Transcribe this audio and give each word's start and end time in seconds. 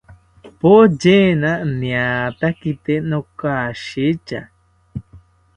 Poyena 0.59 1.51
niatakite 1.79 2.93
nokashitya 3.09 4.39